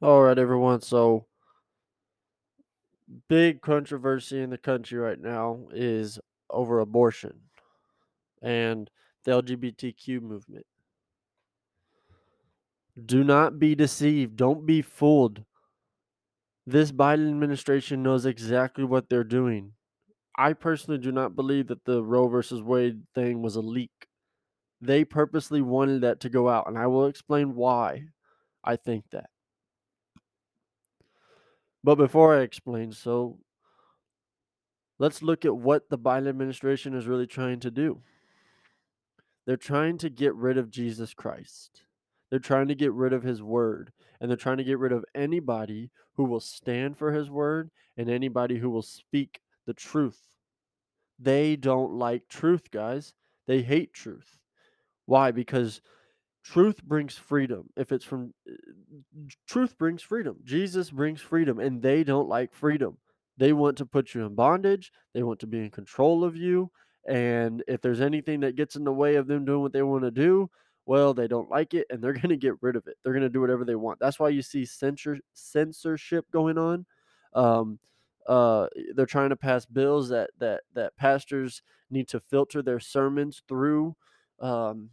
All 0.00 0.22
right, 0.22 0.38
everyone. 0.38 0.80
So, 0.82 1.26
big 3.28 3.60
controversy 3.60 4.40
in 4.40 4.50
the 4.50 4.58
country 4.58 4.98
right 4.98 5.20
now 5.20 5.66
is 5.72 6.18
over 6.50 6.80
abortion 6.80 7.40
and 8.42 8.90
the 9.24 9.32
LGBTQ 9.32 10.20
movement. 10.20 10.66
Do 13.06 13.22
not 13.22 13.58
be 13.60 13.74
deceived. 13.76 14.36
Don't 14.36 14.66
be 14.66 14.82
fooled. 14.82 15.44
This 16.66 16.92
Biden 16.92 17.28
administration 17.30 18.02
knows 18.02 18.26
exactly 18.26 18.84
what 18.84 19.08
they're 19.08 19.24
doing. 19.24 19.72
I 20.36 20.54
personally 20.54 20.98
do 20.98 21.12
not 21.12 21.36
believe 21.36 21.68
that 21.68 21.84
the 21.84 22.02
Roe 22.04 22.28
versus 22.28 22.62
Wade 22.62 23.06
thing 23.14 23.42
was 23.42 23.56
a 23.56 23.62
leak. 23.62 24.08
They 24.80 25.04
purposely 25.04 25.62
wanted 25.62 26.02
that 26.02 26.20
to 26.20 26.30
go 26.30 26.48
out, 26.48 26.68
and 26.68 26.78
I 26.78 26.86
will 26.88 27.06
explain 27.06 27.54
why 27.54 28.08
I 28.64 28.76
think 28.76 29.10
that. 29.12 29.30
But 31.84 31.96
before 31.96 32.34
I 32.34 32.40
explain, 32.40 32.92
so 32.92 33.36
let's 34.98 35.22
look 35.22 35.44
at 35.44 35.54
what 35.54 35.90
the 35.90 35.98
Biden 35.98 36.28
administration 36.28 36.94
is 36.94 37.06
really 37.06 37.26
trying 37.26 37.60
to 37.60 37.70
do. 37.70 38.00
They're 39.46 39.58
trying 39.58 39.98
to 39.98 40.08
get 40.08 40.34
rid 40.34 40.56
of 40.56 40.70
Jesus 40.70 41.12
Christ. 41.12 41.82
They're 42.30 42.38
trying 42.38 42.68
to 42.68 42.74
get 42.74 42.94
rid 42.94 43.12
of 43.12 43.22
his 43.22 43.42
word. 43.42 43.92
And 44.18 44.30
they're 44.30 44.38
trying 44.38 44.56
to 44.56 44.64
get 44.64 44.78
rid 44.78 44.92
of 44.92 45.04
anybody 45.14 45.90
who 46.14 46.24
will 46.24 46.40
stand 46.40 46.96
for 46.96 47.12
his 47.12 47.30
word 47.30 47.70
and 47.98 48.08
anybody 48.08 48.56
who 48.58 48.70
will 48.70 48.80
speak 48.80 49.40
the 49.66 49.74
truth. 49.74 50.20
They 51.18 51.54
don't 51.54 51.92
like 51.92 52.28
truth, 52.28 52.70
guys. 52.70 53.12
They 53.46 53.60
hate 53.60 53.92
truth. 53.92 54.38
Why? 55.04 55.32
Because 55.32 55.82
truth 56.44 56.82
brings 56.84 57.16
freedom. 57.16 57.70
If 57.76 57.90
it's 57.90 58.04
from 58.04 58.32
truth 59.46 59.76
brings 59.78 60.02
freedom. 60.02 60.36
Jesus 60.44 60.90
brings 60.90 61.20
freedom, 61.20 61.58
and 61.58 61.82
they 61.82 62.04
don't 62.04 62.28
like 62.28 62.52
freedom. 62.52 62.98
They 63.36 63.52
want 63.52 63.78
to 63.78 63.86
put 63.86 64.14
you 64.14 64.24
in 64.24 64.34
bondage. 64.34 64.92
They 65.12 65.22
want 65.22 65.40
to 65.40 65.46
be 65.46 65.58
in 65.58 65.70
control 65.70 66.22
of 66.22 66.36
you. 66.36 66.70
And 67.08 67.62
if 67.66 67.80
there's 67.80 68.00
anything 68.00 68.40
that 68.40 68.56
gets 68.56 68.76
in 68.76 68.84
the 68.84 68.92
way 68.92 69.16
of 69.16 69.26
them 69.26 69.44
doing 69.44 69.60
what 69.60 69.72
they 69.72 69.82
want 69.82 70.04
to 70.04 70.10
do, 70.10 70.48
well, 70.86 71.14
they 71.14 71.26
don't 71.26 71.50
like 71.50 71.74
it 71.74 71.86
and 71.90 72.02
they're 72.02 72.12
going 72.22 72.28
to 72.28 72.36
get 72.36 72.54
rid 72.60 72.76
of 72.76 72.86
it. 72.86 72.96
They're 73.02 73.12
going 73.12 73.22
to 73.22 73.28
do 73.28 73.40
whatever 73.40 73.64
they 73.64 73.74
want. 73.74 73.98
That's 73.98 74.18
why 74.18 74.28
you 74.28 74.42
see 74.42 74.64
censor- 74.64 75.20
censorship 75.32 76.26
going 76.30 76.58
on. 76.58 76.86
Um, 77.34 77.78
uh, 78.26 78.68
they're 78.94 79.04
trying 79.04 79.30
to 79.30 79.36
pass 79.36 79.66
bills 79.66 80.08
that 80.08 80.30
that 80.38 80.62
that 80.74 80.96
pastors 80.96 81.62
need 81.90 82.08
to 82.08 82.20
filter 82.20 82.62
their 82.62 82.80
sermons 82.80 83.42
through 83.48 83.94
um, 84.40 84.88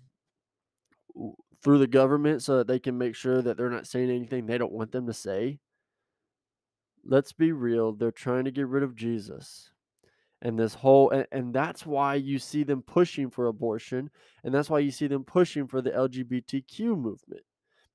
through 1.63 1.77
the 1.77 1.87
government 1.87 2.41
so 2.41 2.57
that 2.57 2.67
they 2.67 2.79
can 2.79 2.97
make 2.97 3.15
sure 3.15 3.41
that 3.41 3.57
they're 3.57 3.69
not 3.69 3.87
saying 3.87 4.09
anything 4.09 4.45
they 4.45 4.57
don't 4.57 4.71
want 4.71 4.91
them 4.91 5.07
to 5.07 5.13
say. 5.13 5.59
Let's 7.03 7.33
be 7.33 7.51
real, 7.51 7.93
they're 7.93 8.11
trying 8.11 8.45
to 8.45 8.51
get 8.51 8.67
rid 8.67 8.83
of 8.83 8.95
Jesus. 8.95 9.71
And 10.41 10.57
this 10.57 10.73
whole 10.73 11.11
and, 11.11 11.27
and 11.31 11.53
that's 11.53 11.85
why 11.85 12.15
you 12.15 12.39
see 12.39 12.63
them 12.63 12.81
pushing 12.81 13.29
for 13.29 13.45
abortion 13.45 14.09
and 14.43 14.53
that's 14.53 14.71
why 14.71 14.79
you 14.79 14.89
see 14.89 15.05
them 15.05 15.23
pushing 15.23 15.67
for 15.67 15.81
the 15.81 15.91
LGBTQ 15.91 16.97
movement 16.97 17.43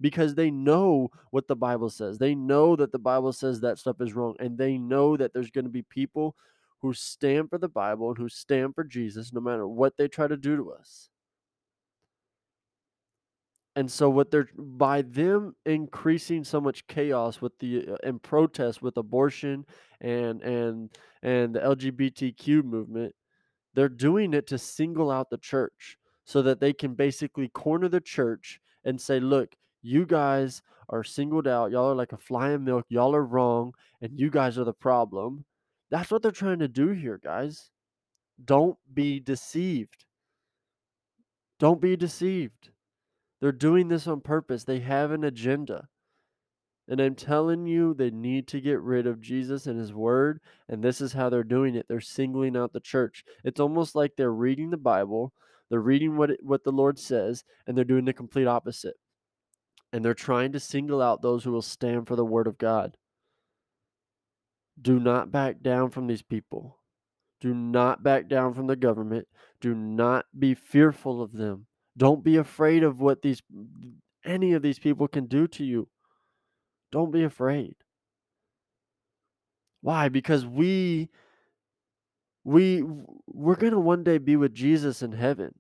because 0.00 0.34
they 0.34 0.50
know 0.50 1.11
what 1.31 1.48
the 1.48 1.56
Bible 1.56 1.91
says. 1.91 2.19
They 2.19 2.37
know 2.37 2.77
that 2.77 2.92
the 2.92 2.98
Bible 3.00 3.33
says 3.33 3.61
that 3.61 3.78
stuff 3.78 3.97
is 4.00 4.14
wrong 4.14 4.37
and 4.39 4.56
they 4.56 4.78
know 4.78 5.17
that 5.17 5.33
there's 5.33 5.50
going 5.50 5.64
to 5.64 5.70
be 5.70 5.83
people 5.83 6.37
who 6.83 6.92
stand 6.92 7.50
for 7.50 7.59
the 7.59 7.69
Bible 7.69 8.11
and 8.11 8.19
who 8.19 8.28
stand 8.28 8.75
for 8.75 8.84
Jesus 8.84 9.33
no 9.33 9.41
matter 9.41 9.67
what 9.67 9.97
they 9.97 10.06
try 10.06 10.28
to 10.28 10.37
do 10.37 10.56
to 10.56 10.70
us. 10.70 11.09
And 13.77 13.91
so 13.91 14.08
what 14.08 14.30
they're 14.30 14.48
by 14.56 15.02
them 15.02 15.55
increasing 15.66 16.44
so 16.44 16.60
much 16.60 16.86
chaos 16.86 17.41
with 17.42 17.58
the 17.58 17.86
uh, 17.92 17.96
and 18.02 18.22
protest 18.22 18.80
with 18.82 18.96
abortion 18.96 19.66
and 20.00 20.42
and 20.42 20.91
and 21.22 21.55
the 21.55 21.60
LGBTQ 21.60 22.64
movement, 22.64 23.14
they're 23.75 23.91
doing 23.91 24.32
it 24.34 24.47
to 24.48 24.59
single 24.59 25.10
out 25.10 25.28
the 25.31 25.38
church 25.38 25.98
so 26.25 26.42
that 26.42 26.59
they 26.60 26.72
can 26.72 26.94
basically 26.94 27.48
corner 27.48 27.88
the 27.88 28.00
church 28.00 28.60
and 28.84 29.00
say, 29.00 29.20
"Look, 29.20 29.54
you 29.82 30.06
guys 30.06 30.62
are 30.88 31.04
singled 31.04 31.47
out. 31.47 31.70
Y'all 31.70 31.91
are 31.91 31.94
like 31.94 32.12
a 32.12 32.16
fly 32.16 32.53
in 32.53 32.65
milk. 32.65 32.86
Y'all 32.88 33.15
are 33.15 33.25
wrong 33.25 33.75
and 34.00 34.19
you 34.19 34.31
guys 34.31 34.59
are 34.59 34.65
the 34.65 34.72
problem." 34.72 35.44
That's 35.91 36.10
what 36.10 36.22
they're 36.22 36.32
trying 36.32 36.60
to 36.60 36.69
do 36.69 36.88
here, 36.88 37.20
guys. 37.22 37.70
Don't 38.44 38.78
be 38.92 39.20
deceived. 39.20 40.06
Don't 41.59 41.81
be 41.81 41.97
deceived. 41.97 42.70
They're 43.41 43.52
doing 43.52 43.88
this 43.88 44.06
on 44.06 44.20
purpose. 44.20 44.64
They 44.64 44.80
have 44.80 45.10
an 45.10 45.24
agenda. 45.24 45.88
And 46.88 47.00
I'm 47.00 47.16
telling 47.16 47.66
you, 47.66 47.94
they 47.94 48.10
need 48.10 48.47
to 48.48 48.60
get 48.60 48.80
rid 48.80 49.06
of 49.06 49.20
Jesus 49.20 49.66
and 49.66 49.78
his 49.78 49.92
word. 49.92 50.41
And 50.69 50.82
this 50.82 51.00
is 51.00 51.12
how 51.12 51.28
they're 51.28 51.42
doing 51.42 51.74
it. 51.74 51.86
They're 51.88 52.00
singling 52.00 52.56
out 52.56 52.72
the 52.72 52.80
church. 52.80 53.24
It's 53.42 53.60
almost 53.60 53.94
like 53.94 54.12
they're 54.16 54.32
reading 54.32 54.70
the 54.70 54.76
Bible, 54.76 55.32
they're 55.69 55.80
reading 55.80 56.16
what, 56.16 56.30
it, 56.30 56.41
what 56.42 56.62
the 56.62 56.70
Lord 56.72 56.98
says, 56.98 57.44
and 57.66 57.76
they're 57.76 57.84
doing 57.84 58.04
the 58.04 58.12
complete 58.12 58.47
opposite. 58.47 58.94
And 59.92 60.04
they're 60.04 60.14
trying 60.14 60.53
to 60.53 60.60
single 60.60 61.03
out 61.03 61.22
those 61.22 61.42
who 61.42 61.50
will 61.50 61.62
stand 61.62 62.06
for 62.06 62.14
the 62.14 62.24
word 62.24 62.47
of 62.47 62.58
God. 62.58 62.97
Do 64.80 65.00
not 65.00 65.32
back 65.32 65.60
down 65.62 65.91
from 65.91 66.06
these 66.06 66.22
people. 66.22 66.78
Do 67.41 67.54
not 67.54 68.03
back 68.03 68.28
down 68.28 68.54
from 68.54 68.66
the 68.66 68.76
government. 68.76 69.26
Do 69.60 69.74
not 69.74 70.26
be 70.38 70.54
fearful 70.54 71.22
of 71.22 71.32
them. 71.32 71.66
Don't 71.97 72.23
be 72.23 72.37
afraid 72.37 72.83
of 72.83 73.01
what 73.01 73.23
these 73.23 73.43
any 74.25 74.53
of 74.53 74.62
these 74.62 74.79
people 74.79 75.09
can 75.09 75.27
do 75.27 75.47
to 75.49 75.65
you. 75.65 75.89
Don't 76.93 77.11
be 77.11 77.23
afraid. 77.23 77.77
Why? 79.81 80.09
Because 80.09 80.45
we 80.45 81.09
we 82.45 82.84
we're 83.27 83.57
going 83.57 83.73
to 83.73 83.81
one 83.81 84.05
day 84.05 84.19
be 84.19 84.37
with 84.37 84.55
Jesus 84.55 85.03
in 85.03 85.12
heaven. 85.12 85.55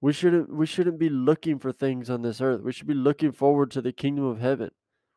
We 0.00 0.12
shouldn't 0.12 0.52
we 0.52 0.66
shouldn't 0.66 0.98
be 0.98 1.08
looking 1.08 1.58
for 1.58 1.72
things 1.72 2.10
on 2.10 2.22
this 2.22 2.40
earth. 2.40 2.62
We 2.62 2.72
should 2.72 2.88
be 2.88 2.94
looking 2.94 3.32
forward 3.32 3.70
to 3.72 3.82
the 3.82 3.92
kingdom 3.92 4.24
of 4.24 4.40
heaven. 4.40 4.70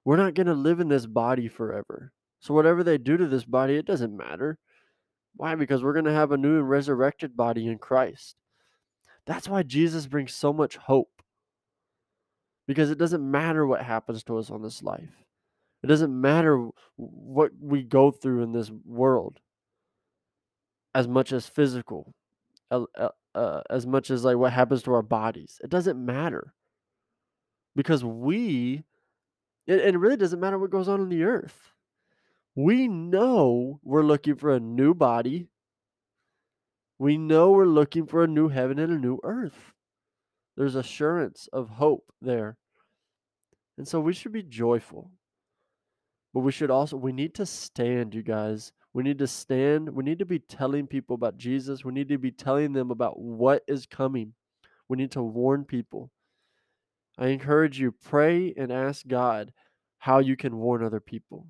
We're 0.04 0.18
not 0.18 0.36
going 0.36 0.48
to 0.48 0.54
live 0.54 0.80
in 0.80 0.90
this 0.90 1.08
body 1.08 1.48
forever. 1.48 2.12
So 2.40 2.54
whatever 2.54 2.84
they 2.84 3.00
do 3.00 3.18
to 3.18 3.28
this 3.28 3.46
body, 3.46 3.76
it 3.76 3.88
doesn't 3.88 4.16
matter. 4.16 4.60
Why? 5.36 5.56
Because 5.56 5.84
we're 5.84 5.94
going 5.94 6.06
to 6.06 6.14
have 6.14 6.32
a 6.32 6.38
new 6.38 6.60
and 6.60 6.70
resurrected 6.70 7.36
body 7.36 7.68
in 7.68 7.80
Christ. 7.80 8.36
That's 9.25 9.50
why 9.50 9.63
Jesus 9.63 10.08
brings 10.08 10.34
so 10.34 10.53
much 10.53 10.78
hope. 10.78 11.22
Because 12.68 12.90
it 12.90 12.97
doesn't 12.97 13.30
matter 13.30 13.66
what 13.66 13.81
happens 13.81 14.24
to 14.24 14.38
us 14.38 14.50
on 14.50 14.62
this 14.62 14.81
life. 14.81 15.25
It 15.84 15.88
doesn't 15.88 16.19
matter 16.19 16.69
what 16.96 17.52
we 17.62 17.84
go 17.84 18.09
through 18.09 18.44
in 18.44 18.52
this 18.53 18.72
world 18.86 19.40
as 20.96 21.08
much 21.08 21.31
as 21.31 21.46
physical, 21.46 22.16
uh, 22.72 23.62
as 23.69 23.86
much 23.86 24.09
as 24.09 24.24
like 24.24 24.38
what 24.38 24.53
happens 24.53 24.81
to 24.84 24.94
our 24.94 25.03
bodies. 25.03 25.59
It 25.63 25.69
doesn't 25.69 26.03
matter. 26.03 26.53
Because 27.75 28.03
we, 28.03 28.86
and 29.68 29.80
it 29.80 29.97
really 29.97 30.16
doesn't 30.16 30.40
matter 30.40 30.57
what 30.57 30.72
goes 30.72 30.88
on 30.88 31.02
on 31.02 31.09
the 31.09 31.24
earth. 31.24 31.74
We 32.56 32.88
know 32.88 33.81
we're 33.84 34.03
looking 34.03 34.38
for 34.38 34.56
a 34.56 34.59
new 34.62 34.94
body. 34.94 35.50
We 36.97 37.17
know 37.17 37.51
we're 37.51 37.66
looking 37.66 38.06
for 38.06 38.23
a 38.23 38.28
new 38.28 38.47
heaven 38.50 38.79
and 38.79 38.91
a 38.91 38.97
new 38.97 39.19
earth. 39.23 39.73
There's 40.56 40.75
assurance 40.75 41.50
of 41.51 41.69
hope 41.69 42.11
there. 42.22 42.57
And 43.78 43.88
so 43.88 44.00
we 44.00 44.13
should 44.13 44.31
be 44.31 44.44
joyful. 44.44 45.11
But 46.33 46.41
we 46.41 46.51
should 46.51 46.72
also, 46.72 46.97
we 46.97 47.11
need 47.11 47.33
to 47.35 47.45
stand, 47.45 48.13
you 48.13 48.22
guys. 48.22 48.72
We 48.94 49.03
need 49.03 49.19
to 49.19 49.28
stand. 49.28 49.89
We 49.89 50.03
need 50.03 50.19
to 50.19 50.25
be 50.25 50.39
telling 50.39 50.88
people 50.88 51.16
about 51.16 51.38
Jesus. 51.38 51.83
We 51.83 51.94
need 51.94 52.07
to 52.09 52.17
be 52.17 52.31
telling 52.31 52.73
them 52.73 52.91
about 52.91 53.19
what 53.19 53.63
is 53.67 53.85
coming. 53.85 54.33
We 54.88 54.97
need 54.97 55.12
to 55.12 55.23
warn 55.23 55.66
people. 55.66 56.12
I 57.17 57.27
encourage 57.27 57.79
you, 57.79 57.91
pray 57.91 58.53
and 58.57 58.72
ask 58.72 59.07
God 59.07 59.51
how 60.00 60.19
you 60.19 60.36
can 60.38 60.57
warn 60.57 60.83
other 60.83 61.00
people. 61.00 61.48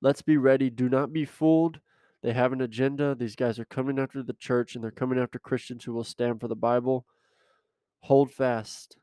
Let's 0.00 0.22
be 0.22 0.36
ready. 0.36 0.68
Do 0.68 0.88
not 0.88 1.12
be 1.12 1.24
fooled. 1.24 1.80
They 2.22 2.32
have 2.32 2.52
an 2.52 2.60
agenda. 2.60 3.14
These 3.14 3.36
guys 3.36 3.58
are 3.58 3.64
coming 3.64 3.98
after 3.98 4.22
the 4.22 4.32
church 4.32 4.74
and 4.74 4.84
they're 4.84 4.90
coming 4.90 5.18
after 5.18 5.38
Christians 5.38 5.84
who 5.84 5.92
will 5.92 6.04
stand 6.04 6.40
for 6.40 6.48
the 6.48 6.54
Bible. 6.56 7.04
Hold 8.00 8.32
fast. 8.32 8.96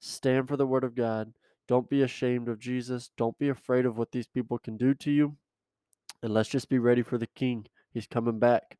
Stand 0.00 0.48
for 0.48 0.56
the 0.56 0.66
word 0.66 0.84
of 0.84 0.94
God. 0.94 1.32
Don't 1.68 1.88
be 1.88 2.02
ashamed 2.02 2.48
of 2.48 2.58
Jesus. 2.58 3.10
Don't 3.16 3.38
be 3.38 3.48
afraid 3.48 3.86
of 3.86 3.96
what 3.96 4.12
these 4.12 4.26
people 4.26 4.58
can 4.58 4.76
do 4.76 4.94
to 4.94 5.10
you. 5.10 5.36
And 6.22 6.32
let's 6.32 6.48
just 6.48 6.68
be 6.68 6.78
ready 6.78 7.02
for 7.02 7.18
the 7.18 7.26
king. 7.26 7.66
He's 7.92 8.06
coming 8.06 8.38
back. 8.38 8.78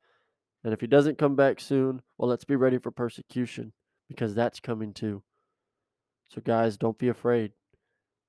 And 0.65 0.73
if 0.73 0.81
he 0.81 0.87
doesn't 0.87 1.19
come 1.19 1.37
back 1.37 1.61
soon, 1.61 2.03
well, 2.17 2.29
let's 2.29 2.45
be 2.45 2.57
ready 2.57 2.79
for 2.79 2.91
persecution 2.91 3.73
because 4.09 4.35
that's 4.35 4.61
coming 4.61 4.93
too. 4.93 5.23
So, 6.29 6.41
guys, 6.41 6.77
don't 6.77 6.99
be 6.99 7.09
afraid. 7.09 7.53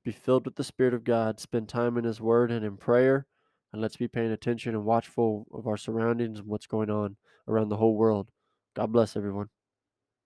Be 0.03 0.11
filled 0.11 0.45
with 0.45 0.55
the 0.55 0.63
Spirit 0.63 0.93
of 0.93 1.05
God. 1.05 1.39
Spend 1.39 1.69
time 1.69 1.97
in 1.97 2.03
His 2.03 2.19
Word 2.19 2.51
and 2.51 2.65
in 2.65 2.75
prayer. 2.75 3.27
And 3.73 3.81
let's 3.81 3.97
be 3.97 4.07
paying 4.07 4.31
attention 4.31 4.75
and 4.75 4.85
watchful 4.85 5.47
of 5.51 5.67
our 5.67 5.77
surroundings 5.77 6.39
and 6.39 6.47
what's 6.47 6.67
going 6.67 6.91
on 6.91 7.17
around 7.47 7.69
the 7.69 7.77
whole 7.77 7.95
world. 7.95 8.29
God 8.75 8.91
bless 8.91 9.17
everyone. 9.17 9.49